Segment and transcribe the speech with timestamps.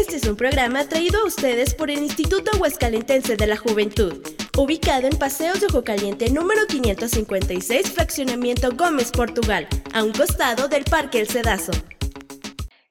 [0.00, 4.26] Este es un programa traído a ustedes por el Instituto Huescalentense de la Juventud,
[4.56, 11.20] ubicado en Paseos de Caliente número 556, Fraccionamiento Gómez, Portugal, a un costado del Parque
[11.20, 11.72] El Cedazo.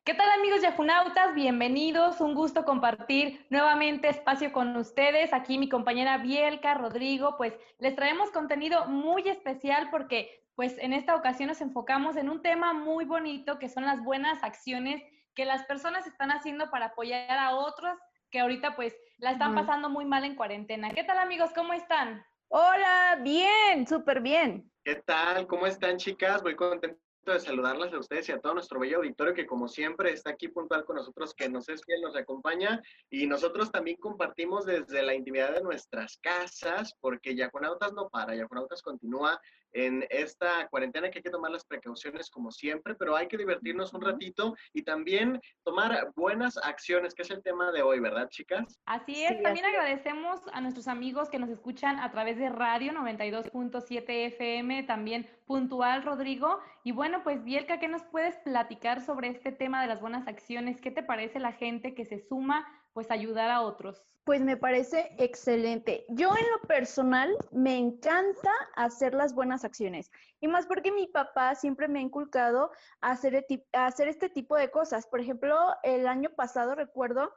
[0.03, 1.33] ¿Qué tal amigos yafunautas?
[1.33, 5.33] Bienvenidos, un gusto compartir nuevamente espacio con ustedes.
[5.33, 11.15] Aquí mi compañera Bielka, Rodrigo, pues les traemos contenido muy especial porque pues en esta
[11.15, 15.01] ocasión nos enfocamos en un tema muy bonito que son las buenas acciones
[15.39, 17.97] que las personas están haciendo para apoyar a otros
[18.29, 20.91] que ahorita pues la están pasando muy mal en cuarentena.
[20.91, 21.51] ¿Qué tal amigos?
[21.55, 22.25] ¿Cómo están?
[22.49, 24.69] Hola, bien, súper bien.
[24.83, 25.47] ¿Qué tal?
[25.47, 26.43] ¿Cómo están chicas?
[26.43, 30.11] Muy contento de saludarlas a ustedes y a todo nuestro bello auditorio que como siempre
[30.11, 34.65] está aquí puntual con nosotros, que nos es fiel, nos acompaña y nosotros también compartimos
[34.65, 39.39] desde la intimidad de nuestras casas porque Yaconautas no para, Yaconautas continúa
[39.73, 43.93] en esta cuarentena que hay que tomar las precauciones como siempre, pero hay que divertirnos
[43.93, 48.79] un ratito y también tomar buenas acciones, que es el tema de hoy, ¿verdad, chicas?
[48.85, 54.03] Así es, también agradecemos a nuestros amigos que nos escuchan a través de radio 92.7
[54.27, 56.59] FM, también puntual, Rodrigo.
[56.83, 60.79] Y bueno, pues Bielka, ¿qué nos puedes platicar sobre este tema de las buenas acciones?
[60.81, 64.03] ¿Qué te parece la gente que se suma pues ayudar a otros?
[64.23, 66.05] Pues me parece excelente.
[66.09, 71.55] Yo en lo personal me encanta hacer las buenas acciones y más porque mi papá
[71.55, 75.07] siempre me ha inculcado a hacer, hacer este tipo de cosas.
[75.07, 77.33] Por ejemplo, el año pasado recuerdo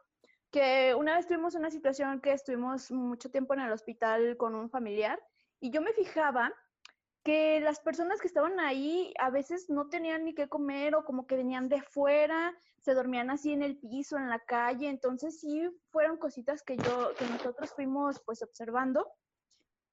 [0.50, 4.68] que una vez tuvimos una situación que estuvimos mucho tiempo en el hospital con un
[4.68, 5.18] familiar
[5.60, 6.52] y yo me fijaba
[7.22, 11.26] que las personas que estaban ahí a veces no tenían ni qué comer o como
[11.26, 15.68] que venían de fuera, se dormían así en el piso, en la calle, entonces sí
[15.90, 19.08] fueron cositas que yo, que nosotros fuimos pues observando.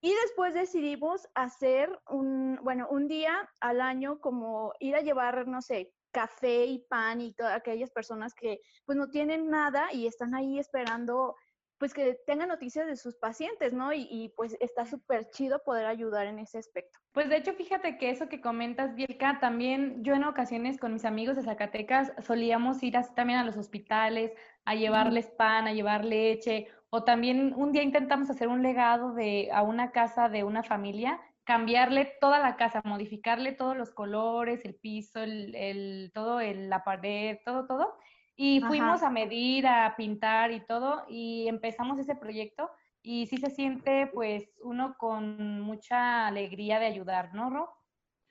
[0.01, 5.61] Y después decidimos hacer un, bueno, un día al año como ir a llevar, no
[5.61, 10.33] sé, café y pan y todas aquellas personas que pues no tienen nada y están
[10.33, 11.35] ahí esperando
[11.79, 13.93] pues que tengan noticias de sus pacientes, ¿no?
[13.93, 16.99] Y, pues está súper chido poder ayudar en ese aspecto.
[17.13, 21.05] Pues de hecho, fíjate que eso que comentas, Bielka, también yo en ocasiones con mis
[21.05, 24.33] amigos de Zacatecas solíamos ir así también a los hospitales
[24.65, 29.49] a llevarles pan, a llevar leche, o también un día intentamos hacer un legado de
[29.51, 34.75] a una casa de una familia cambiarle toda la casa, modificarle todos los colores, el
[34.75, 37.97] piso, el, el todo, el, la pared, todo, todo,
[38.41, 43.49] y fuimos a medir, a pintar y todo, y empezamos ese proyecto y sí se
[43.49, 47.69] siente pues uno con mucha alegría de ayudar, ¿no, Ro?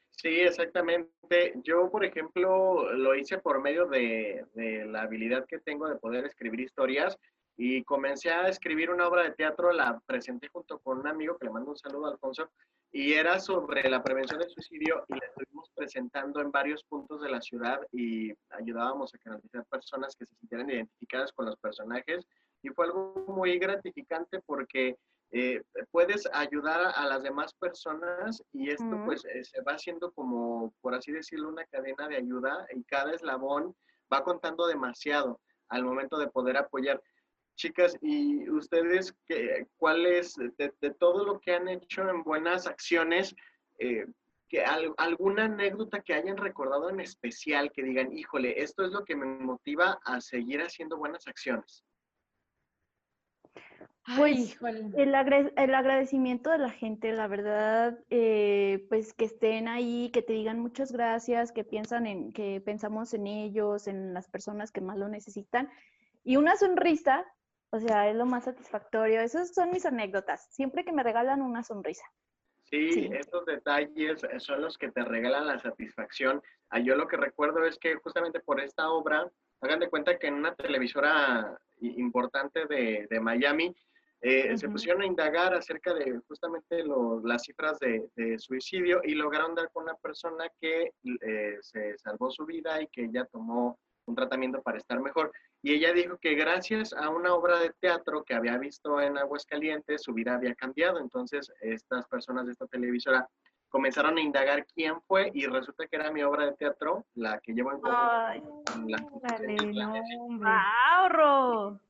[0.08, 1.52] Sí, exactamente.
[1.62, 6.24] Yo, por ejemplo, lo hice por medio de, de, la habilidad que tengo de poder
[6.24, 7.18] escribir historias
[7.60, 11.46] y comencé a escribir una obra de teatro, la presenté junto con un amigo que
[11.46, 12.48] le mando un saludo, Alfonso,
[12.92, 17.28] y era sobre la prevención del suicidio y la estuvimos presentando en varios puntos de
[17.28, 22.24] la ciudad y ayudábamos a canalizar personas que se sintieran identificadas con los personajes
[22.62, 24.96] y fue algo muy gratificante porque
[25.32, 25.60] eh,
[25.90, 30.94] puedes ayudar a, las demás personas y esto pues eh, se va haciendo como, por
[30.94, 33.74] así decirlo, una cadena de ayuda y cada eslabón
[34.10, 37.02] va contando demasiado al momento de poder apoyar.
[37.58, 43.34] Chicas, ¿y ustedes qué, cuál es, de, todo lo que han hecho en buenas acciones,
[43.80, 44.06] eh,
[44.48, 49.16] que alguna anécdota que hayan recordado en especial, que digan, híjole, esto es lo que
[49.16, 51.84] me motiva a seguir haciendo buenas acciones?
[54.16, 55.14] Pues el,
[55.56, 60.60] el, agradecimiento de la gente, la verdad, eh, pues que estén ahí, que te digan
[60.60, 65.08] muchas gracias, que piensan en, que pensamos en ellos, en las personas que más lo
[65.08, 65.68] necesitan.
[66.22, 67.26] Y una sonrisa
[67.70, 69.20] o sea, es lo más satisfactorio.
[69.20, 70.46] Esas son mis anécdotas.
[70.50, 72.04] Siempre que me regalan una sonrisa.
[72.64, 76.42] Sí, estos detalles son los que te regalan la satisfacción.
[76.68, 79.30] Ah, yo lo que recuerdo es que justamente por esta obra,
[79.62, 83.74] hagan de cuenta que en una televisora importante de, de Miami,
[84.20, 86.82] eh, se pusieron a indagar acerca de justamente
[87.22, 92.44] las cifras de, suicidio y lograron dar con una persona que eh, se salvó su
[92.44, 95.30] vida y que ya tomó un tratamiento para estar mejor.
[95.62, 100.02] Y ella dijo que gracias a una obra de teatro que había visto en Aguascalientes,
[100.02, 101.00] su vida había cambiado.
[101.00, 103.28] Entonces, estas personas de esta televisora
[103.68, 107.52] comenzaron a indagar quién fue y resulta que era mi obra de teatro, la que
[107.52, 108.42] llevo en Ay,
[108.86, 108.98] la,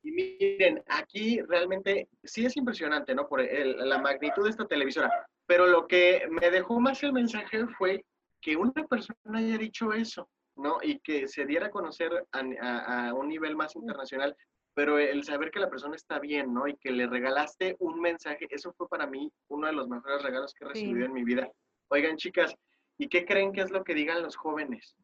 [0.02, 3.28] Y miren, aquí realmente sí es impresionante, ¿no?
[3.28, 5.10] Por la magnitud de esta televisora.
[5.46, 8.04] Pero lo que me dejó más el mensaje fue
[8.40, 10.28] que una persona haya dicho eso.
[10.58, 10.78] ¿No?
[10.82, 14.36] Y que se diera a conocer a, un nivel más internacional,
[14.74, 16.68] pero el saber que la persona está bien, ¿no?
[16.68, 20.52] Y que le regalaste un mensaje, eso fue para mí uno de los mejores regalos
[20.54, 21.48] que he recibido en mi vida.
[21.88, 22.54] Oigan, chicas,
[22.98, 24.94] ¿y qué creen que es lo que digan los jóvenes?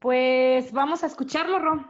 [0.00, 1.86] Pues vamos a escucharlo, Ron.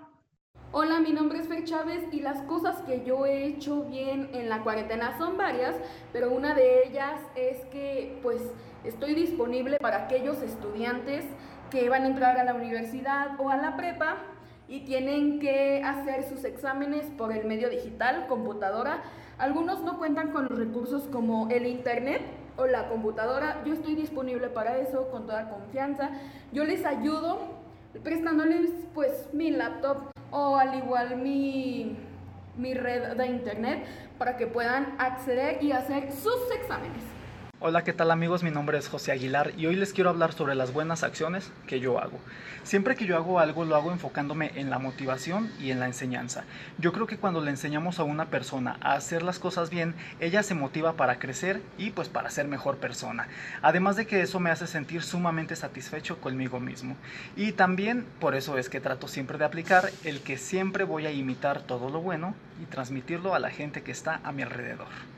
[0.77, 4.49] Hola, mi nombre es Fer Chávez y las cosas que yo he hecho bien en
[4.49, 5.77] la cuarentena son varias,
[6.13, 8.43] pero una de ellas es que pues
[8.85, 11.25] estoy disponible para aquellos estudiantes
[11.71, 14.17] que van a entrar a la universidad o a la prepa
[14.69, 19.03] y tienen que hacer sus exámenes por el medio digital, computadora.
[19.39, 22.23] Algunos no cuentan con los recursos como el internet
[22.57, 23.63] o la computadora.
[23.65, 26.11] Yo estoy disponible para eso con toda confianza.
[26.53, 27.41] Yo les ayudo
[28.03, 29.99] prestándoles pues mi laptop
[30.31, 31.97] o al igual mi,
[32.57, 33.85] mi red de internet
[34.19, 37.14] para que puedan acceder y hacer sus exámenes.
[37.67, 38.43] Hola, ¿qué tal amigos?
[38.43, 41.81] Mi nombre es José Aguilar y hoy les quiero hablar sobre las buenas acciones que
[41.81, 42.19] yo hago.
[42.63, 46.45] Siempre que yo hago algo lo hago enfocándome en la motivación y en la enseñanza.
[46.77, 50.43] Yo creo que cuando le enseñamos a una persona a hacer las cosas bien, ella
[50.43, 53.29] se motiva para crecer y pues para ser mejor persona.
[53.63, 56.99] Además de que eso me hace sentir sumamente satisfecho conmigo mismo.
[57.35, 61.13] Y también por eso es que trato siempre de aplicar el que siempre voy a
[61.13, 65.14] imitar todo lo bueno y transmitirlo a la gente que está a mi alrededor.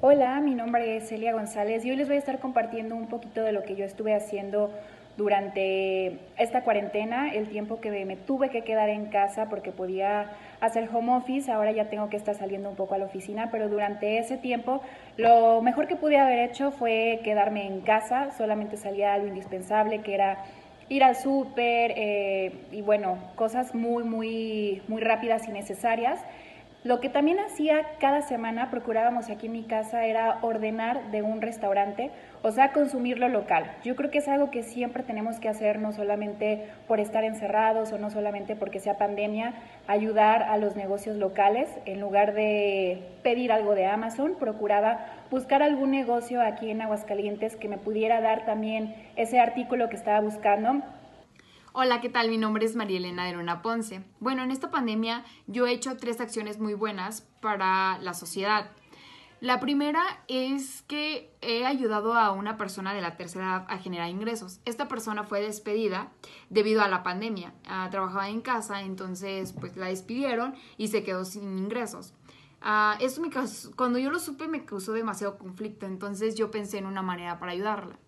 [0.00, 3.42] Hola, mi nombre es Celia González y hoy les voy a estar compartiendo un poquito
[3.42, 4.70] de lo que yo estuve haciendo
[5.16, 10.30] durante esta cuarentena, el tiempo que me tuve que quedar en casa porque podía
[10.60, 13.68] hacer home office, ahora ya tengo que estar saliendo un poco a la oficina, pero
[13.68, 14.82] durante ese tiempo
[15.16, 20.14] lo mejor que pude haber hecho fue quedarme en casa, solamente salía algo indispensable que
[20.14, 20.44] era
[20.88, 26.20] ir al súper eh, y bueno, cosas muy, muy, muy rápidas y necesarias.
[26.84, 31.42] Lo que también hacía cada semana, procurábamos aquí en mi casa, era ordenar de un
[31.42, 33.68] restaurante, o sea, consumir lo local.
[33.82, 37.90] Yo creo que es algo que siempre tenemos que hacer, no solamente por estar encerrados
[37.90, 39.54] o no solamente porque sea pandemia,
[39.88, 41.68] ayudar a los negocios locales.
[41.84, 47.68] En lugar de pedir algo de Amazon, procuraba buscar algún negocio aquí en Aguascalientes que
[47.68, 50.84] me pudiera dar también ese artículo que estaba buscando
[51.74, 52.30] Hola, ¿qué tal?
[52.30, 54.02] Mi nombre es María Elena de Luna Ponce.
[54.20, 58.70] Bueno, en esta pandemia yo he hecho tres acciones muy buenas para la sociedad.
[59.40, 64.08] La primera es que he ayudado a una persona de la tercera edad a generar
[64.08, 64.60] ingresos.
[64.64, 66.10] Esta persona fue despedida
[66.48, 67.52] debido a la pandemia.
[67.66, 72.14] Ah, trabajaba en casa, entonces pues la despidieron y se quedó sin ingresos.
[72.62, 73.28] Uh, eso me
[73.76, 77.52] cuando yo lo supe me causó demasiado conflicto, entonces yo pensé en una manera para
[77.52, 77.98] ayudarla.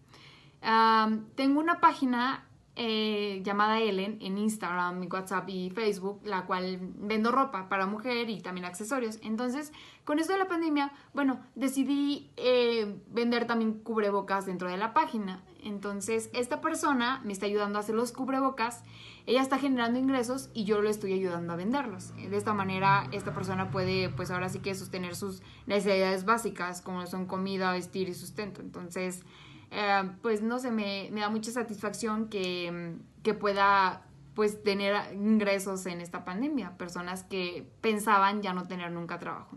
[0.63, 2.50] Ah, tengo una página
[2.83, 8.41] eh, llamada Ellen en Instagram, WhatsApp y Facebook, la cual vendo ropa para mujer y
[8.41, 9.19] también accesorios.
[9.23, 9.71] Entonces,
[10.05, 15.45] con esto de la pandemia, bueno, decidí eh, vender también cubrebocas dentro de la página.
[15.63, 18.83] Entonces, esta persona me está ayudando a hacer los cubrebocas,
[19.27, 22.17] ella está generando ingresos y yo lo estoy ayudando a venderlos.
[22.17, 27.07] De esta manera, esta persona puede, pues ahora sí que sostener sus necesidades básicas, como
[27.07, 28.63] son comida, vestir y sustento.
[28.63, 29.23] Entonces,
[29.71, 36.01] eh, pues no sé, me, da mucha satisfacción que, que pueda pues tener ingresos en
[36.01, 39.57] esta pandemia, personas que pensaban ya no tener nunca trabajo.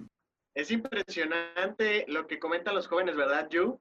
[0.55, 3.79] Es impresionante lo que comentan los jóvenes, ¿verdad, Yu?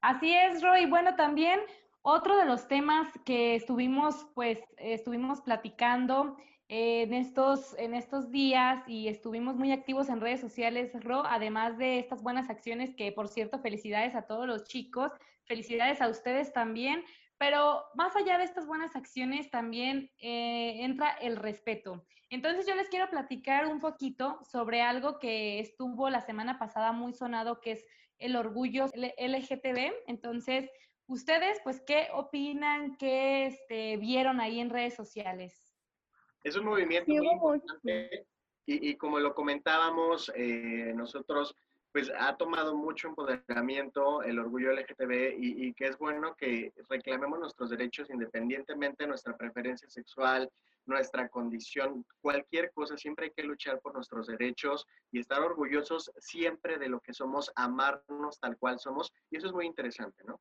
[0.00, 0.86] Así es, Roy.
[0.86, 1.60] Bueno, también
[2.02, 6.36] otro de los temas que estuvimos, pues, estuvimos platicando
[6.68, 11.78] eh, en, estos, en estos días y estuvimos muy activos en redes sociales, Ro, además
[11.78, 15.10] de estas buenas acciones que, por cierto, felicidades a todos los chicos
[15.48, 17.04] felicidades a ustedes también,
[17.38, 22.04] pero más allá de estas buenas acciones también eh, entra el respeto.
[22.30, 27.14] Entonces yo les quiero platicar un poquito sobre algo que estuvo la semana pasada muy
[27.14, 27.86] sonado, que es
[28.18, 29.92] el orgullo LGTB.
[30.06, 30.70] Entonces,
[31.06, 32.96] ustedes, pues, ¿qué opinan?
[32.98, 35.74] ¿Qué este, vieron ahí en redes sociales?
[36.44, 38.26] Es un movimiento muy importante
[38.66, 41.54] y, y, como lo comentábamos, eh, nosotros
[41.98, 47.40] pues ha tomado mucho empoderamiento el orgullo LGTB y, y, que es bueno que reclamemos
[47.40, 50.48] nuestros derechos independientemente de nuestra preferencia sexual,
[50.86, 56.78] nuestra condición, cualquier cosa, siempre hay que luchar por nuestros derechos y estar orgullosos siempre
[56.78, 60.40] de lo que somos, amarnos tal cual somos y eso es muy interesante, ¿no?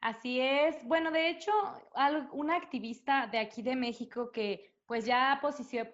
[0.00, 0.84] Así es.
[0.88, 1.52] Bueno, de hecho,
[2.32, 5.40] una activista de aquí de México que pues ya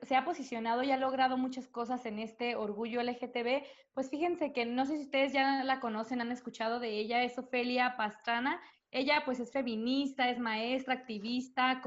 [0.03, 3.63] se ha posicionado y ha logrado muchas cosas en este orgullo LGTB.
[3.95, 7.39] Pues fíjense que no sé si ustedes ya la conocen, han escuchado de ella, es
[7.39, 8.61] Ofelia Pastrana.
[8.91, 11.81] Ella pues es feminista, es maestra, activista,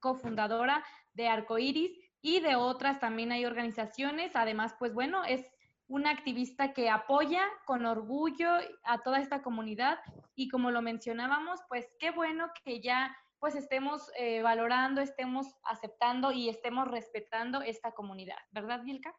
[0.00, 4.34] cofundadora de Arcoiris y de otras también hay organizaciones.
[4.34, 5.48] Además, pues bueno, es
[5.86, 8.50] una activista que apoya con orgullo
[8.82, 10.00] a toda esta comunidad
[10.34, 16.32] y como lo mencionábamos, pues qué bueno que ya pues estemos eh, valorando, estemos aceptando
[16.32, 19.14] y estemos respetando esta comunidad, ¿verdad, Vilka?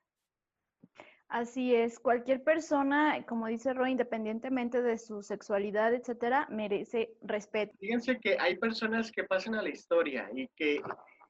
[1.29, 7.74] Así es, cualquier persona, como dice Roy, independientemente de su sexualidad, etcétera, merece respeto.
[7.79, 10.81] Fíjense que hay personas que pasan a la historia y que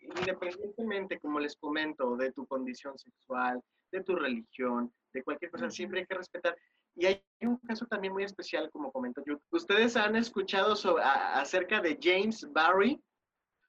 [0.01, 6.01] independientemente, como les comento, de tu condición sexual, de tu religión, de cualquier cosa, siempre
[6.01, 6.55] hay que respetar.
[6.99, 9.39] Y hay un caso también muy especial, como comento yo.
[9.51, 12.99] Ustedes han escuchado acerca de James Barry,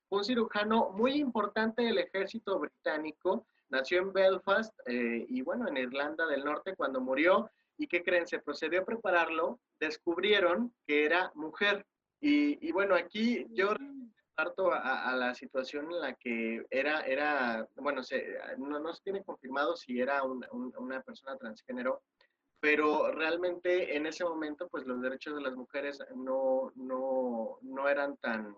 [0.08, 3.46] un cirujano muy importante del ejército británico.
[3.68, 7.50] Nació en Belfast eh, y bueno, en Irlanda del Norte cuando murió.
[7.76, 8.26] ¿Y qué creen?
[8.26, 9.60] Se procedió a prepararlo.
[9.78, 11.84] Descubrieron que era mujer.
[12.22, 13.74] Y, y bueno, aquí yo
[14.34, 19.22] parto a, la situación en la que era, era bueno, se, no, no se tiene
[19.24, 22.02] confirmado si era una persona transgénero,
[22.60, 28.16] pero realmente en ese momento pues los derechos de las mujeres no, no, no eran
[28.16, 28.54] tan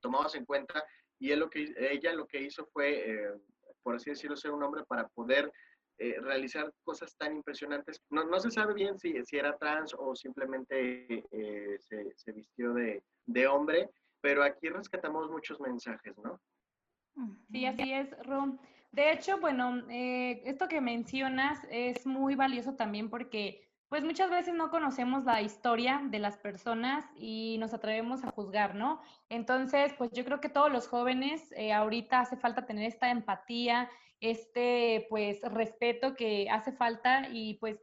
[0.00, 0.84] tomados en cuenta
[1.18, 3.32] y él lo que, ella lo que hizo fue, eh,
[3.82, 5.50] por así decirlo, ser un hombre para poder
[5.98, 8.02] eh, realizar cosas tan impresionantes.
[8.10, 13.02] No, no, se sabe bien si, si era trans o simplemente eh, se, vistió de,
[13.26, 13.88] de hombre,
[14.20, 16.40] pero aquí rescatamos muchos mensajes, ¿no?
[17.50, 18.58] Sí, así es, Rom.
[18.94, 24.54] De hecho, bueno, eh, esto que mencionas es muy valioso también porque pues muchas veces
[24.54, 29.00] no conocemos la historia de las personas y nos atrevemos a juzgar, ¿no?
[29.28, 33.90] Entonces, pues yo creo que todos los jóvenes eh, ahorita hace falta tener esta empatía,
[34.20, 37.80] este pues respeto que hace falta y pues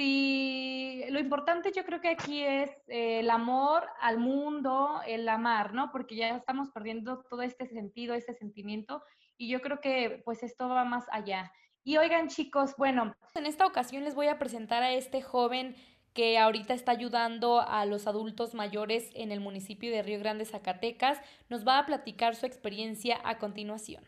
[0.00, 5.74] Sí, lo importante yo creo que aquí es eh, el amor al mundo, el amar,
[5.74, 5.92] ¿no?
[5.92, 9.02] Porque ya estamos perdiendo todo este sentido, este sentimiento,
[9.40, 11.50] y yo creo que pues esto va más allá.
[11.82, 15.74] Y oigan chicos, bueno, en esta ocasión les voy a presentar a este joven
[16.12, 21.18] que ahorita está ayudando a los adultos mayores en el municipio de Río Grande, Zacatecas.
[21.48, 24.04] Nos va a platicar su experiencia a continuación.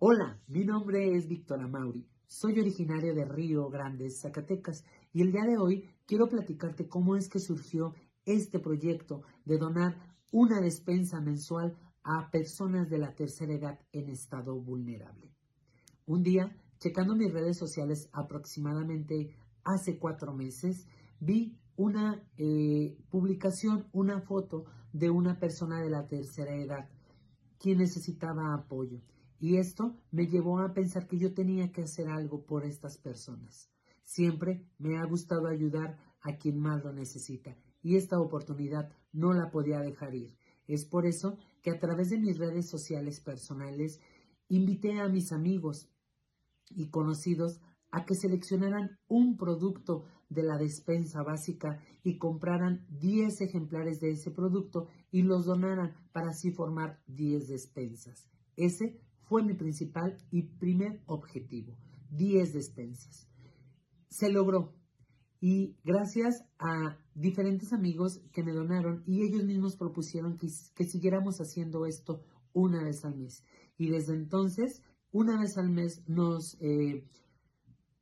[0.00, 2.06] Hola, mi nombre es Víctor Amauri.
[2.26, 4.84] Soy originario de Río Grande, Zacatecas,
[5.14, 7.94] y el día de hoy quiero platicarte cómo es que surgió
[8.26, 9.96] este proyecto de donar
[10.30, 11.74] una despensa mensual
[12.04, 15.32] a personas de la tercera edad en estado vulnerable.
[16.06, 20.86] Un día, checando mis redes sociales aproximadamente hace cuatro meses,
[21.20, 26.88] vi una eh, publicación, una foto de una persona de la tercera edad
[27.58, 29.00] quien necesitaba apoyo.
[29.40, 33.70] Y esto me llevó a pensar que yo tenía que hacer algo por estas personas.
[34.04, 39.50] Siempre me ha gustado ayudar a quien más lo necesita y esta oportunidad no la
[39.50, 40.36] podía dejar ir.
[40.66, 44.00] Es por eso que a través de mis redes sociales personales
[44.48, 45.90] invité a mis amigos
[46.70, 47.60] y conocidos
[47.90, 54.30] a que seleccionaran un producto de la despensa básica y compraran 10 ejemplares de ese
[54.30, 58.28] producto y los donaran para así formar 10 despensas.
[58.56, 61.76] Ese fue mi principal y primer objetivo,
[62.10, 63.28] 10 despensas.
[64.10, 64.74] Se logró
[65.40, 70.48] y gracias a diferentes amigos que me donaron y ellos mismos propusieron que,
[70.84, 72.22] siguiéramos haciendo esto
[72.52, 73.44] una vez al mes.
[73.76, 77.04] Y desde entonces, una vez al mes nos eh,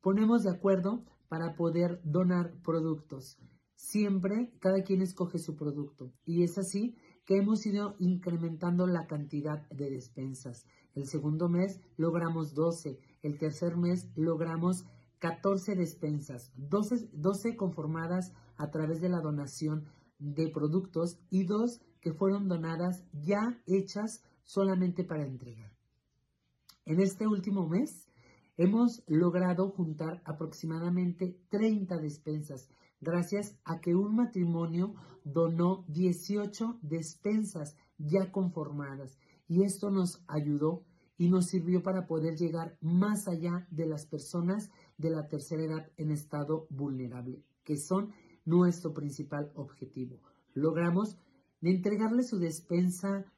[0.03, 3.39] ponemos de acuerdo para poder donar productos.
[3.75, 9.69] Siempre cada quien escoge su producto y es así que hemos ido incrementando la cantidad
[9.71, 10.67] de despensas.
[10.95, 14.85] El segundo mes logramos 12, el tercer mes logramos
[15.19, 19.87] 14 despensas, 12, 12 conformadas a través de la donación
[20.19, 25.73] de productos y dos que fueron donadas ya hechas solamente para entregar.
[26.85, 28.09] En este último mes
[28.57, 32.69] hemos logrado juntar aproximadamente 30 despensas
[33.01, 34.95] gracias a que un matrimonio
[35.25, 40.85] donó 18 despensas ya conformadas y esto nos ayudó
[41.19, 45.91] y nos sirvió para poder llegar más allá de las personas de la tercera edad
[45.97, 48.13] en estado vulnerable, que son
[48.47, 50.19] nuestro principal objetivo.
[50.55, 51.19] Logramos
[51.61, 53.31] entregarle su despensa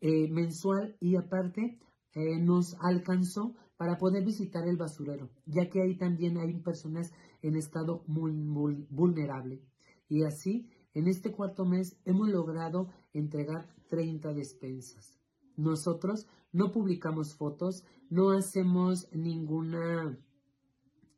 [0.00, 1.78] eh, mensual y aparte
[2.14, 7.56] eh, nos alcanzó para poder visitar el basurero, ya que ahí también hay personas en
[7.56, 9.62] estado muy, muy vulnerable.
[10.08, 15.18] Y así, en este cuarto mes hemos logrado entregar 30 despensas.
[15.56, 20.18] Nosotros no publicamos fotos, no hacemos ninguna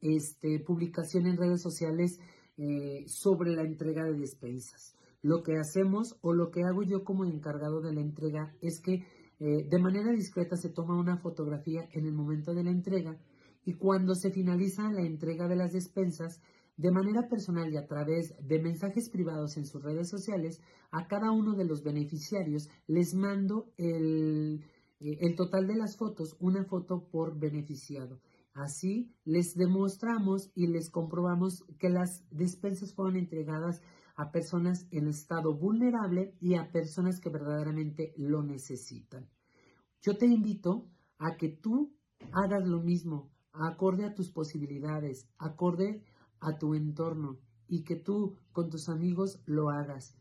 [0.00, 2.20] este, publicación en redes sociales
[2.58, 4.96] eh, sobre la entrega de despensas.
[5.22, 9.04] Lo que hacemos o lo que hago yo como encargado de la entrega es que
[9.38, 13.18] eh, de manera discreta se toma una fotografía en el momento de la entrega
[13.64, 16.40] y cuando se finaliza la entrega de las despensas,
[16.76, 20.60] de manera personal y a través de mensajes privados en sus redes sociales,
[20.90, 24.62] a cada uno de los beneficiarios les mando el,
[25.00, 28.20] eh, el total de las fotos, una foto por beneficiado.
[28.56, 33.82] Así les demostramos y les comprobamos que las despensas fueron entregadas
[34.16, 39.28] a personas en estado vulnerable y a personas que verdaderamente lo necesitan.
[40.00, 41.94] Yo te invito a que tú
[42.32, 46.02] hagas lo mismo, acorde a tus posibilidades, acorde
[46.40, 50.16] a tu entorno y que tú con tus amigos lo hagas.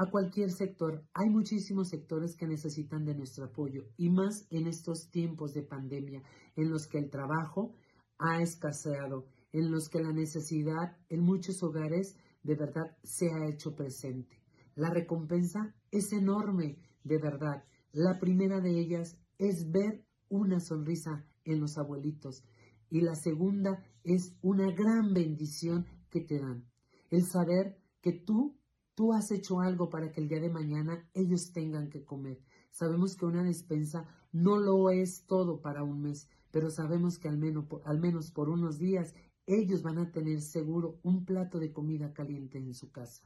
[0.00, 5.10] A cualquier sector, hay muchísimos sectores que necesitan de nuestro apoyo y más en estos
[5.10, 6.22] tiempos de pandemia
[6.58, 7.72] en los que el trabajo
[8.18, 13.76] ha escaseado, en los que la necesidad en muchos hogares de verdad se ha hecho
[13.76, 14.42] presente.
[14.74, 17.62] La recompensa es enorme, de verdad.
[17.92, 22.42] La primera de ellas es ver una sonrisa en los abuelitos
[22.90, 26.64] y la segunda es una gran bendición que te dan.
[27.10, 28.58] El saber que tú,
[28.96, 32.40] tú has hecho algo para que el día de mañana ellos tengan que comer.
[32.72, 37.38] Sabemos que una despensa no lo es todo para un mes, pero sabemos que al
[37.38, 39.14] menos, por unos días
[39.46, 43.24] ellos van a tener seguro un plato de comida caliente en su casa.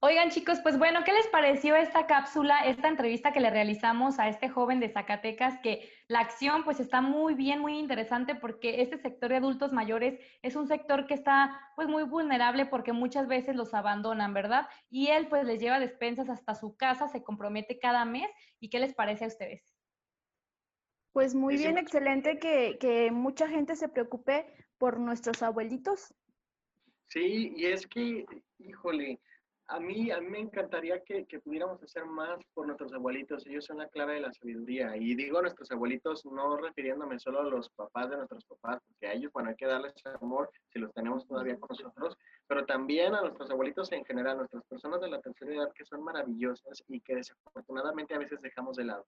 [0.00, 4.28] Oigan chicos, pues bueno, ¿qué les pareció esta cápsula, esta entrevista que le realizamos a
[4.28, 5.58] este joven de Zacatecas?
[5.62, 10.20] Que la acción pues está muy bien, muy interesante porque este sector de adultos mayores
[10.42, 14.68] es un sector que está pues muy vulnerable porque muchas veces los abandonan, ¿verdad?
[14.90, 18.28] Y él pues les lleva despensas hasta su casa, se compromete cada mes.
[18.60, 19.75] ¿Y qué les parece a ustedes?
[21.16, 24.44] Pues muy bien, excelente que, que mucha gente se preocupe
[24.76, 26.12] por nuestros abuelitos.
[27.06, 28.26] Sí, y es que,
[28.58, 29.18] híjole,
[29.68, 33.46] a mí, a mí me encantaría que, que, pudiéramos hacer más por nuestros abuelitos.
[33.46, 34.94] Ellos son la clave de la sabiduría.
[34.94, 39.14] Y digo nuestros abuelitos no refiriéndome solo a los papás de nuestros papás, porque a
[39.14, 42.14] ellos, bueno, hay que darles amor si los tenemos todavía con nosotros,
[42.46, 46.02] pero también a nuestros abuelitos en general, nuestras personas de la tercera edad que son
[46.04, 49.06] maravillosas y que desafortunadamente a veces dejamos de lado.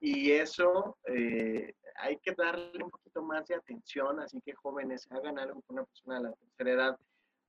[0.00, 5.38] Y eso eh, hay que darle un poquito más de atención, así que jóvenes, hagan
[5.38, 6.98] algo con una persona de la tercera edad.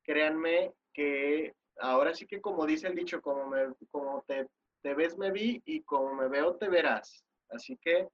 [0.03, 4.47] Créanme que ahora sí que como dice el dicho, como, me, como te,
[4.81, 7.23] te ves me vi y como me veo te verás.
[7.49, 8.07] Así que...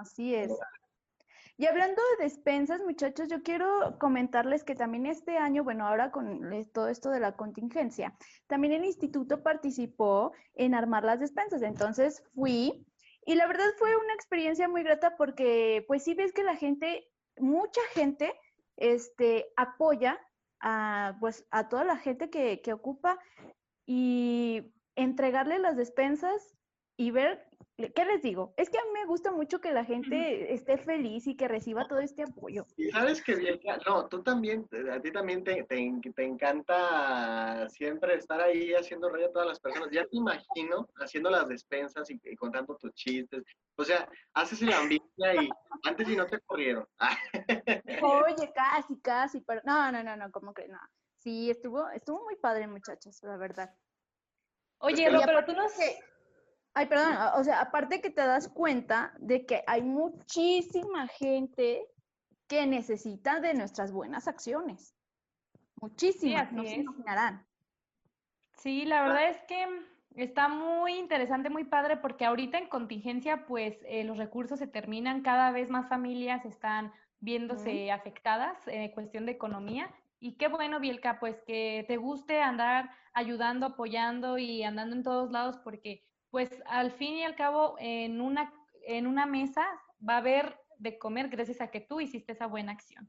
[0.00, 0.50] Así es.
[1.56, 6.40] Y hablando de despensas, muchachos, yo quiero comentarles que también este año, bueno, ahora con
[6.72, 8.16] todo esto de la contingencia,
[8.48, 11.62] también el instituto participó en armar las despensas.
[11.62, 12.84] Entonces fui
[13.26, 17.08] y la verdad fue una experiencia muy grata porque pues sí ves que la gente,
[17.38, 18.34] mucha gente,
[18.76, 20.20] este, apoya
[20.60, 23.18] a, pues, a toda la gente que, que ocupa
[23.86, 26.54] y entregarle las despensas
[26.96, 28.54] y ver ¿Qué les digo?
[28.56, 31.88] Es que a mí me gusta mucho que la gente esté feliz y que reciba
[31.88, 32.66] todo este apoyo.
[32.76, 38.40] Y sabes que bien, no, tú también, a ti también te, te, encanta siempre estar
[38.40, 39.90] ahí haciendo reír a todas las personas.
[39.90, 43.42] Ya te imagino haciendo las despensas y, contando tus chistes.
[43.76, 45.48] O sea, haces el ambiente y
[45.82, 46.86] antes y no te corrieron.
[48.02, 50.78] Oye, casi, casi, pero no, no, no, no, como que no.
[51.18, 53.74] Sí, estuvo, estuvo muy padre, muchachos, la verdad.
[54.78, 55.98] Oye, pero tú no sé
[56.74, 61.86] Ay, perdón, o sea, aparte que te das cuenta de que hay muchísima gente
[62.48, 64.96] que necesita de nuestras buenas acciones.
[65.80, 67.46] Muchísimas, no se imaginarán.
[68.58, 69.66] Sí, la verdad es que
[70.16, 75.22] está muy interesante, muy padre, porque ahorita en contingencia, pues eh, los recursos se terminan,
[75.22, 79.94] cada vez más familias están viéndose afectadas en cuestión de economía.
[80.18, 85.30] Y qué bueno, Bielka, pues que te guste andar ayudando, apoyando y andando en todos
[85.30, 88.52] lados, porque pues al fin y al cabo en una,
[88.88, 89.64] en una mesa
[90.00, 93.08] va a haber de comer gracias a que tú hiciste esa buena acción.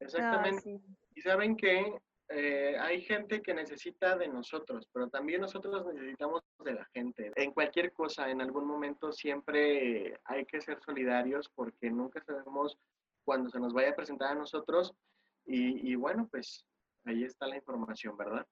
[0.00, 0.80] Exactamente.
[1.14, 1.96] Y saben que
[2.30, 7.30] eh, hay gente que necesita de nosotros, pero también nosotros necesitamos de la gente.
[7.36, 12.76] En cualquier cosa, en algún momento siempre hay que ser solidarios porque nunca sabemos
[13.24, 14.92] cuándo se nos vaya a presentar a nosotros.
[15.46, 16.66] Y, y bueno, pues
[17.04, 18.44] ahí está la información, ¿verdad?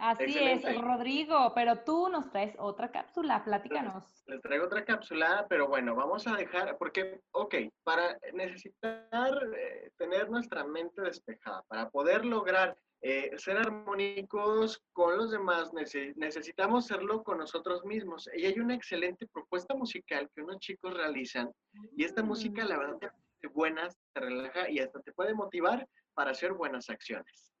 [0.00, 4.24] Así es, Rodrigo, pero tú nos traes otra cápsula, platícanos.
[4.26, 10.30] Les, traigo otra cápsula, pero bueno, vamos a dejar, porque, ok, para necesitar eh, tener
[10.30, 17.36] nuestra mente despejada, para poder lograr eh, ser armónicos con los demás, necesitamos serlo con
[17.36, 18.26] nosotros mismos.
[18.34, 21.50] Y hay una excelente propuesta musical que unos chicos realizan,
[21.94, 26.30] y esta música, la verdad, te buenas, te relaja y hasta te puede motivar para
[26.30, 27.52] hacer buenas acciones.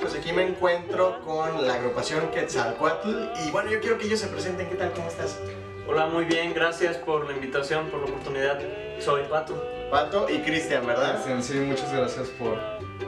[0.00, 3.10] Pues aquí me encuentro con la agrupación Quetzalcoatl
[3.44, 4.68] y bueno, yo quiero que ellos se presenten.
[4.68, 4.92] ¿Qué tal?
[4.92, 5.38] ¿Cómo estás?
[5.86, 8.58] Hola, muy bien, gracias por la invitación, por la oportunidad.
[8.98, 9.62] Soy Pato.
[9.90, 11.22] Pato y Cristian, ¿verdad?
[11.42, 12.56] sí, muchas gracias por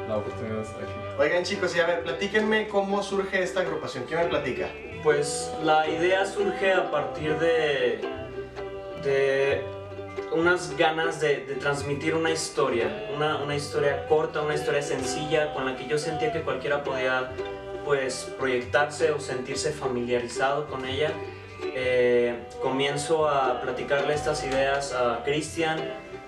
[0.06, 0.92] la oportunidad de estar aquí.
[1.18, 4.04] Oigan chicos, y a ver, platíquenme cómo surge esta agrupación.
[4.04, 4.68] ¿Quién me platica?
[5.02, 8.00] Pues la idea surge a partir de,
[9.02, 9.64] de
[10.33, 15.76] unas ganas de, transmitir una historia, una, una, historia corta, una historia sencilla con la
[15.76, 17.31] que yo sentía que cualquiera podía
[17.85, 21.12] pues proyectarse o sentirse familiarizado con ella.
[21.74, 25.78] Eh, comienzo a platicarle estas ideas a Cristian,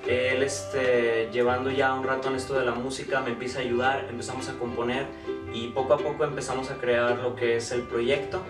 [0.07, 4.07] él este, llevando ya un rato en esto de la música me empieza a ayudar,
[4.09, 5.07] empezamos a componer
[5.53, 8.43] y poco a poco empezamos a crear lo que es el proyecto.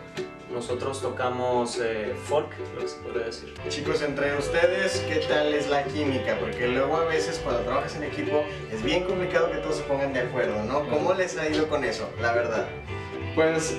[0.52, 3.54] Nosotros tocamos eh, folk, lo que se puede decir.
[3.68, 6.36] Chicos, entre ustedes, ¿qué tal es la química?
[6.40, 10.12] Porque luego a veces cuando trabajas en equipo es bien complicado que todos se pongan
[10.12, 10.88] de acuerdo, ¿no?
[10.88, 12.66] ¿Cómo les ha ido con eso, la verdad?
[13.36, 13.76] Pues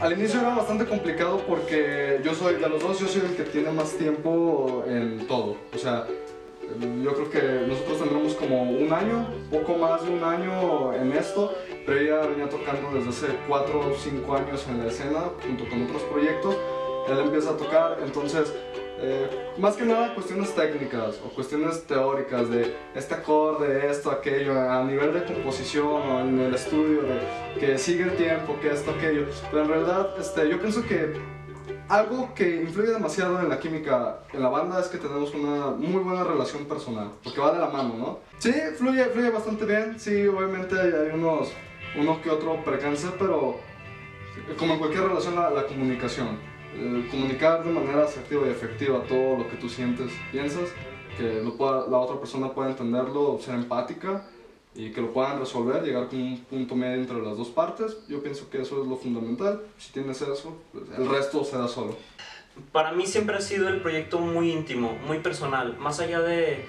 [0.00, 3.44] al inicio era bastante complicado porque yo soy, de los dos, yo soy el que
[3.44, 5.56] tiene más tiempo en todo.
[5.72, 6.08] O sea,
[6.80, 11.54] yo creo que nosotros tendremos como un año, poco más de un año en esto,
[11.86, 15.82] pero ella venía tocando desde hace 4 o 5 años en la escena junto con
[15.84, 16.56] otros proyectos.
[17.08, 18.52] Él empieza a tocar, entonces,
[18.98, 24.84] eh, más que nada cuestiones técnicas o cuestiones teóricas de este acorde, esto, aquello, a
[24.84, 27.20] nivel de composición o en el estudio, de
[27.58, 29.26] que sigue el tiempo, que esto, aquello.
[29.50, 31.12] Pero en realidad, este, yo pienso que
[31.88, 36.02] algo que influye demasiado en la química en la banda es que tenemos una muy
[36.02, 38.18] buena relación personal, porque va de la mano, ¿no?
[38.38, 41.52] Sí, fluye, fluye bastante bien, sí, obviamente hay, unos,
[41.96, 43.60] uno que otro percance, pero
[44.58, 46.38] como en cualquier relación, la, comunicación.
[47.10, 50.70] comunicar de manera asertiva y efectiva todo lo que tú sientes, piensas,
[51.16, 54.26] que lo pueda, la otra persona pueda entenderlo, ser empática
[54.74, 57.98] y que lo puedan resolver, llegar con un punto medio entre las dos partes.
[58.08, 59.60] Yo pienso que eso es lo fundamental.
[59.76, 61.96] Si tienes eso, pues, el resto se da solo.
[62.70, 66.64] Para mí siempre ha sido el proyecto muy íntimo, muy personal, más allá de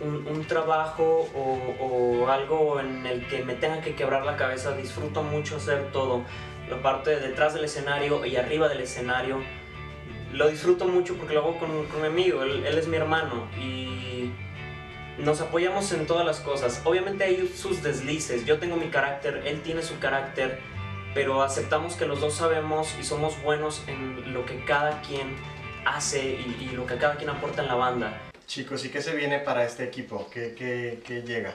[0.00, 5.56] un, trabajo o, algo en el que me tenga que quebrar la cabeza, disfruto mucho
[5.56, 6.22] hacer todo,
[6.68, 9.40] la parte de detrás del escenario y arriba del escenario.
[10.32, 13.88] Lo disfruto mucho porque lo hago con, con mi amigo, él es mi hermano y
[15.18, 16.80] nos apoyamos en todas las cosas.
[16.84, 18.46] Obviamente hay sus deslices.
[18.46, 20.60] Yo tengo mi carácter, él tiene su carácter,
[21.14, 25.36] pero aceptamos que los dos sabemos y somos buenos en lo que cada quien
[25.84, 28.27] hace y, lo que cada quien aporta en la banda.
[28.48, 30.26] Chicos, ¿y qué se viene para este equipo?
[30.32, 31.54] ¿Qué, qué, qué llega?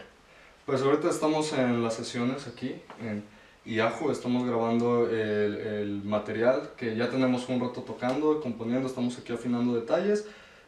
[0.65, 3.25] Pues ahorita estamos en las sesiones aquí en
[3.65, 9.34] IAJO, estamos grabando el, el material que ya tenemos un rato tocando, componiendo, estamos aquí
[9.34, 10.25] afinando detalles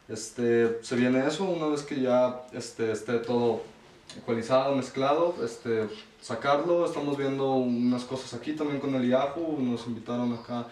[0.08, 3.62] este, se viene eso una vez que ya este, esté todo
[4.16, 5.88] ecualizado, mezclado, este,
[6.20, 6.86] sacarlo.
[6.86, 10.66] Estamos viendo unas cosas aquí también con el IAHU, nos invitaron acá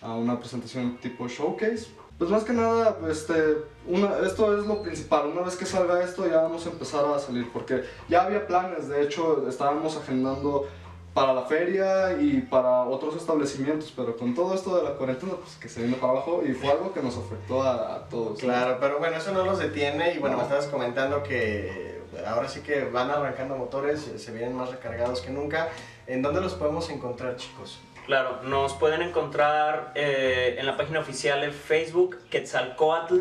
[0.00, 1.88] a una presentación tipo showcase.
[2.18, 5.26] Pues más que nada, este, una, esto es lo principal.
[5.26, 8.88] Una vez que salga esto ya vamos a empezar a salir porque ya había planes,
[8.88, 10.68] de hecho estábamos agendando
[11.14, 15.56] para la feria y para otros establecimientos, pero con todo esto de la cuarentena, pues
[15.56, 18.38] que se vino para abajo y fue algo que nos afectó a, todos.
[18.38, 22.60] Claro, pero bueno, eso no los detiene y bueno, me estabas comentando que ahora sí
[22.60, 25.68] que van arrancando motores, se vienen más recargados que nunca.
[26.06, 27.78] ¿En dónde los podemos encontrar, chicos?
[28.06, 33.20] Claro, nos pueden encontrar eh, en la página oficial de Facebook, Quetzalcoatl,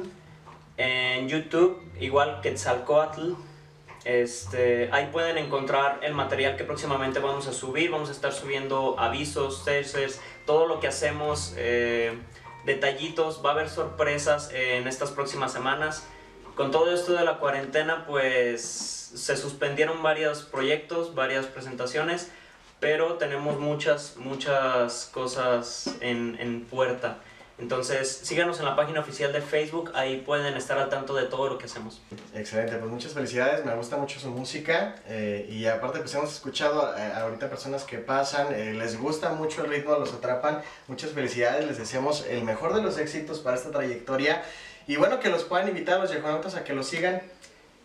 [0.78, 3.34] en YouTube, igual Quetzalcoatl,
[4.04, 7.92] este, ahí pueden encontrar el material que próximamente vamos a subir.
[7.92, 12.18] Vamos a estar subiendo avisos, teasers, todo lo que hacemos, eh,
[12.66, 13.42] detallitos.
[13.46, 16.08] Va a haber sorpresas en estas próximas semanas.
[16.56, 22.32] Con todo esto de la cuarentena, pues se suspendieron varios proyectos, varias presentaciones,
[22.82, 27.20] pero tenemos muchas, muchas cosas en, en puerta.
[27.62, 31.48] Entonces, síganos en la página oficial de Facebook, ahí pueden estar al tanto de todo
[31.48, 32.02] lo que hacemos.
[32.34, 36.98] Excelente, pues muchas felicidades, me gusta mucho su música eh, y aparte pues hemos escuchado
[36.98, 41.68] eh, ahorita personas que pasan, eh, les gusta mucho el ritmo, los atrapan, muchas felicidades,
[41.68, 44.42] les deseamos el mejor de los éxitos para esta trayectoria
[44.88, 47.22] y bueno, que los puedan invitar a los yajonautas a que los sigan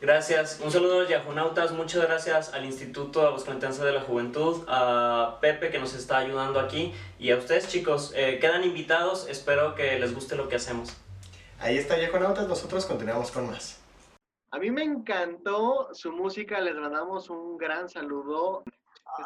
[0.07, 0.61] Gracias.
[0.63, 1.73] Un saludo a los Yajunautas.
[1.73, 6.95] Muchas gracias al Instituto Aguascalentense de la Juventud, a Pepe que nos está ayudando aquí
[7.19, 8.13] y a ustedes chicos.
[8.15, 9.27] Eh, quedan invitados.
[9.29, 10.97] Espero que les guste lo que hacemos.
[11.59, 12.47] Ahí está Yajunautas.
[12.47, 13.81] Nosotros continuamos con más.
[14.53, 16.61] A mí me encantó su música.
[16.61, 18.63] Les mandamos un gran saludo.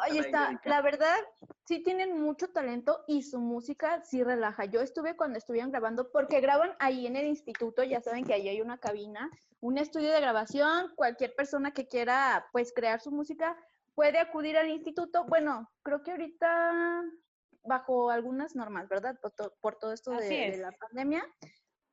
[0.01, 1.17] Ahí está, la verdad,
[1.65, 4.65] sí tienen mucho talento y su música sí relaja.
[4.65, 8.47] Yo estuve cuando estuvieron grabando, porque graban ahí en el instituto, ya saben que ahí
[8.47, 13.57] hay una cabina, un estudio de grabación, cualquier persona que quiera pues crear su música
[13.95, 15.25] puede acudir al instituto.
[15.25, 17.03] Bueno, creo que ahorita
[17.63, 19.19] bajo algunas normas, ¿verdad?
[19.61, 21.23] Por, todo esto de, de la pandemia,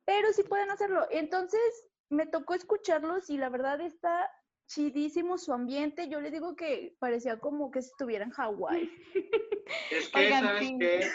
[0.05, 1.07] pero sí pueden hacerlo.
[1.11, 1.61] Entonces,
[2.09, 4.29] me tocó escucharlos y la verdad está
[4.69, 6.07] chidísimo su ambiente.
[6.09, 8.89] Yo le digo que parecía como que estuviera en Hawái.
[9.91, 11.07] Es que, ¿sabes qué?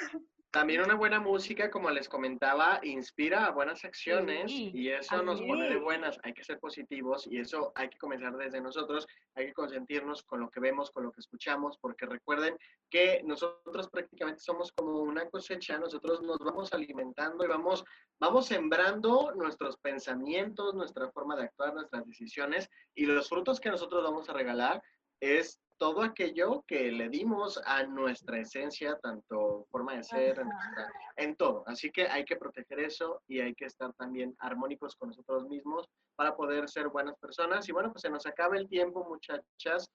[0.55, 5.43] También una buena música, como les comentaba, inspira a buenas acciones Sí, y eso nos
[5.43, 6.17] pone de buenas.
[6.23, 9.05] Hay que ser positivos y eso hay que comenzar desde nosotros.
[9.35, 12.57] Hay que consentirnos con lo que vemos, con lo que escuchamos, porque recuerden
[12.89, 15.77] que nosotros prácticamente somos como una cosecha.
[15.77, 17.85] Nosotros nos vamos alimentando y vamos,
[18.21, 24.05] vamos sembrando nuestros pensamientos, nuestra forma de actuar, nuestras decisiones y los frutos que nosotros
[24.05, 24.81] vamos a regalar
[25.19, 30.43] es todo aquello que le dimos a nuestra esencia, tanto forma de ser,
[31.17, 31.65] en, todo.
[31.67, 35.89] Así que hay que proteger eso y hay que estar también armónicos con nosotros mismos
[36.17, 37.69] para poder ser buenas personas.
[37.69, 39.91] Y bueno, pues se nos acaba el tiempo, muchachas.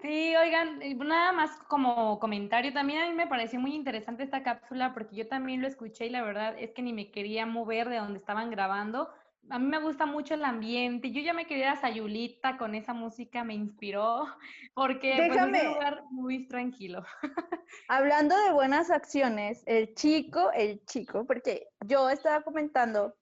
[0.00, 4.94] Sí, oigan, nada más como comentario, también a mí me pareció muy interesante esta cápsula
[4.94, 7.96] porque yo también lo escuché y la verdad es que ni me quería mover de
[7.96, 9.08] donde estaban grabando.
[9.50, 13.44] A mí me gusta mucho el ambiente, yo ya me quería Sayulita con esa música,
[13.44, 14.26] me inspiró
[14.74, 15.60] porque pues, es Déjame.
[15.68, 17.04] un lugar muy tranquilo.
[17.88, 23.14] Hablando de buenas acciones, el chico, el chico, porque yo estaba comentando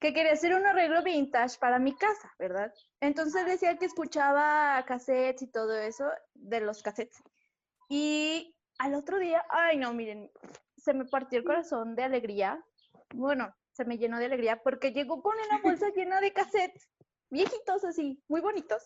[0.00, 2.72] que quería hacer un arreglo vintage para mi casa, ¿verdad?
[3.00, 7.22] Entonces decía que escuchaba cassettes y todo eso de los cassettes.
[7.88, 10.30] Y al otro día, ay no, miren,
[10.76, 12.62] se me partió el corazón de alegría.
[13.14, 16.90] Bueno, se me llenó de alegría porque llegó con una bolsa llena de cassettes,
[17.30, 18.82] viejitos así, muy bonitos.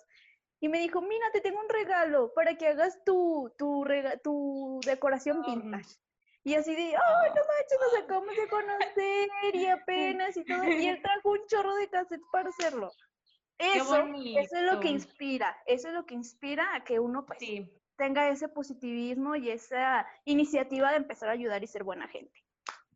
[0.60, 4.78] Y me dijo, mira, te tengo un regalo para que hagas tu, tu, rega- tu
[4.84, 5.96] decoración vintage.
[6.44, 10.62] Y así de, ay, no manches, nos acabamos de conocer y apenas y todo.
[10.68, 12.90] Y él trajo un chorro de cassettes para hacerlo.
[13.58, 14.04] Eso,
[14.36, 17.70] eso es lo que inspira, eso es lo que inspira a que uno pues Sí.
[17.96, 22.40] tenga ese positivismo y esa iniciativa de empezar a ayudar y ser buena gente.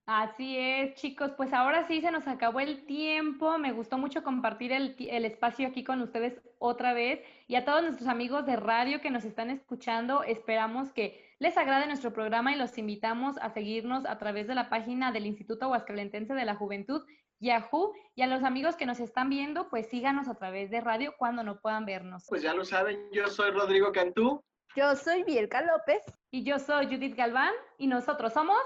[0.07, 1.33] Así es, chicos.
[1.37, 3.59] Pues ahora sí se nos acabó el tiempo.
[3.59, 7.21] Me gustó mucho compartir el, el espacio aquí con ustedes otra vez.
[7.49, 11.89] Y a todos nuestros amigos de radio que nos están escuchando, esperamos que les agrade
[11.89, 16.35] nuestro programa y los invitamos a seguirnos a través de la página del Instituto Aguascalentense
[16.35, 17.03] de la Juventud,
[17.41, 17.93] Yahoo.
[18.15, 21.43] Y a los amigos que nos están viendo, pues síganos a través de radio cuando
[21.43, 22.27] no puedan vernos.
[22.29, 24.41] Pues ya lo saben, yo soy Rodrigo Cantú.
[24.77, 26.03] Yo soy Bielka López.
[26.31, 28.59] Y yo soy Judith Galván y nosotros somos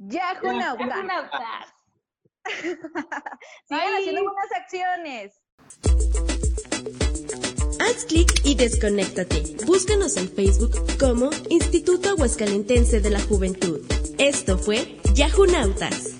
[0.00, 0.88] Yahunautas.
[0.88, 1.74] Yahunautas.
[3.68, 5.42] Sigan haciendo buenas acciones.
[7.80, 9.56] Haz clic y desconéctate.
[9.66, 13.80] Búscanos en Facebook como Instituto Aguascalentense de la Juventud.
[14.18, 16.19] Esto fue Yahunautas.